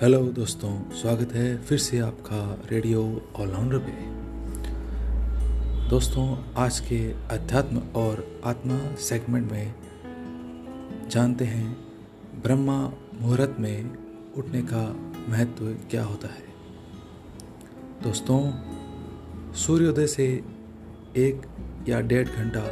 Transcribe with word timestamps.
Hello 0.00 0.18
दोस्तों, 0.26 0.70
स्वागत 0.90 1.32
है 1.32 1.56
फिर 1.58 1.78
से 1.78 1.98
आपका 1.98 2.68
रेडियो 2.70 3.00
ऑलराउंडर 3.36 3.78
पे। 3.78 3.92
दोस्तों, 5.88 6.24
आज 6.56 6.78
के 6.80 7.00
अध्यात्म 7.30 7.82
और 7.96 8.24
आत्मा 8.44 8.78
सेगमेंट 9.00 9.50
में 9.52 9.74
जानते 11.10 11.44
हैं 11.44 11.76
ब्रह्मा 12.42 12.78
मुहूर्त 13.20 13.56
में 13.60 13.90
उठने 14.38 14.62
का 14.72 14.86
महत्व 15.28 15.66
क्या 15.90 16.04
होता 16.04 16.28
है। 16.28 16.46
दोस्तों, 18.02 18.40
सूर्योदय 19.56 20.06
से 20.06 20.28
एक 21.18 21.46
या 21.88 22.00
डेढ़ 22.00 22.28
घंटा 22.28 22.66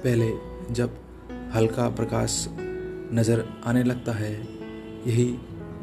पहले 0.00 0.32
जब 0.74 0.98
हल्का 1.54 1.88
प्रकाश 1.92 2.46
नज़र 2.50 3.48
आने 3.66 3.82
लगता 3.84 4.12
है, 4.14 4.34
यही 5.06 5.32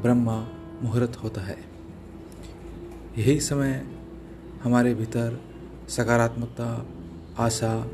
ब्रह्मा 0.02 0.46
मुहूर्त 0.82 1.16
होता 1.24 1.42
है। 1.42 1.58
यही 3.18 3.40
समय 3.40 3.88
हमारे 4.64 4.94
भीतर 4.94 5.42
सकारात्मकता, 5.90 6.86
आशा, 7.40 7.92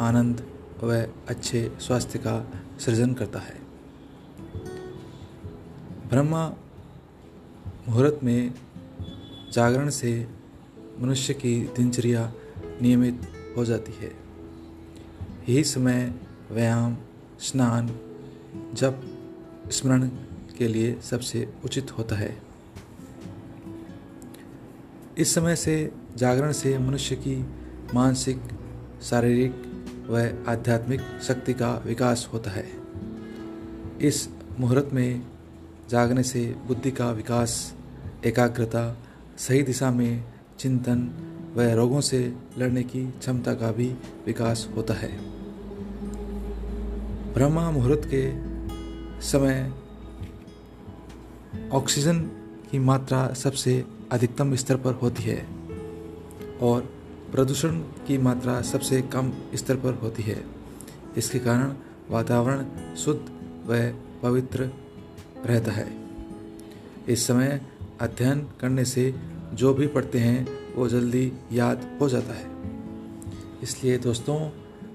आनंद 0.00 0.46
व 0.84 0.94
अच्छे 1.28 1.72
स्वास्थ्य 1.80 2.18
का 2.18 2.50
सृजन 2.80 3.14
करता 3.14 3.38
है। 3.38 3.60
ब्रह्मा 6.08 6.48
मुहूर्त 7.88 8.24
में 8.24 8.54
जागरण 9.52 9.88
से 9.88 10.28
मनुष्य 11.00 11.34
की 11.34 11.60
दिनचर्या 11.60 12.32
नियमित 12.82 13.22
हो 13.56 13.64
जाती 13.64 13.92
है। 13.92 14.12
यही 15.48 15.64
समय 15.64 16.14
व्यायाम, 16.50 16.96
स्नान 17.40 18.00
जब 18.74 19.18
स्मरण 19.70 20.10
के 20.58 20.68
लिए 20.68 21.00
सबसे 21.00 21.52
उचित 21.64 21.98
होता 21.98 22.16
है। 22.16 22.42
इस 25.18 25.34
समय 25.34 25.56
से 25.56 25.92
जागरण 26.16 26.52
से 26.52 26.78
मनुष्य 26.78 27.16
की 27.16 27.46
मानसिक, 27.94 28.40
शारीरिक 29.02 29.52
व 30.10 30.18
आध्यात्मिक 30.50 31.00
शक्ति 31.00 31.54
का 31.54 31.82
विकास 31.86 32.28
होता 32.32 32.50
है। 32.50 32.66
इस 34.00 34.28
मुहूर्त 34.58 34.90
में 34.92 35.26
जागने 35.90 36.22
से 36.22 36.56
बुद्धि 36.66 36.90
का 36.90 37.10
विकास, 37.10 37.74
एकाग्रता 38.24 38.98
सही 39.38 39.62
दिशा 39.62 39.90
में 39.90 40.24
चिंतन 40.58 40.98
व 41.56 41.60
रोगों 41.60 42.00
से 42.00 42.34
लड़ने 42.58 42.82
की 42.82 43.06
क्षमता 43.06 43.54
का 43.54 43.72
भी 43.72 43.88
विकास 44.26 44.68
होता 44.76 44.94
है। 44.94 45.36
ब्रह्मा 47.34 47.70
मुहूर्त 47.70 48.08
के 48.14 48.24
समय 49.20 49.72
ऑक्सीजन 51.72 52.20
की 52.70 52.78
मात्रा 52.78 53.32
सबसे 53.32 53.84
अधिकतम 54.12 54.54
स्तर 54.54 54.76
पर 54.76 54.92
होती 54.92 55.22
है 55.22 55.48
और 56.62 56.80
प्रदूषण 57.32 57.78
की 57.78 58.18
मात्रा 58.18 58.62
सबसे 58.62 59.02
कम 59.02 59.32
स्तर 59.54 59.76
पर 59.76 59.94
होती 59.94 60.22
है। 60.22 60.44
इसके 61.16 61.38
कारण 61.38 61.74
वातावरण 62.10 62.94
शुद्ध 62.94 63.20
व 63.66 63.94
पवित्र 64.22 64.70
रहता 65.46 65.72
है। 65.72 65.96
इस 67.08 67.26
समय 67.26 67.62
अध्ययन 68.00 68.48
करने 68.60 68.84
से 68.84 69.14
जो 69.54 69.74
भी 69.74 69.86
पढ़ते 69.86 70.18
हैं, 70.18 70.74
वो 70.74 70.88
जल्दी 70.88 71.32
याद 71.52 71.98
हो 72.00 72.08
जाता 72.08 72.32
है। 72.32 72.46
इसलिए 73.62 73.98
दोस्तों, 73.98 74.50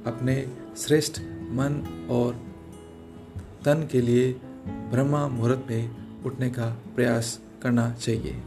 अपने 0.05 0.47
श्रेष्ठ 0.77 1.19
मन 1.51 2.07
और 2.11 2.33
तन 3.65 3.87
के 3.91 4.01
लिए 4.01 4.33
ब्रह्मा 4.67 5.27
मुहूर्त 5.27 5.65
में 5.69 6.00
उठने 6.25 6.49
का 6.49 6.77
प्रयास 6.95 7.39
करना 7.63 7.91
चाहिए। 7.91 8.43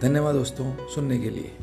धन्यवाद 0.00 0.34
दोस्तों 0.34 0.94
सुनने 0.94 1.18
के 1.18 1.30
लिए। 1.30 1.56